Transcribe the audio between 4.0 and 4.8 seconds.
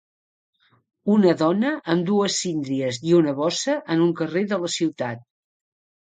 un carrer de la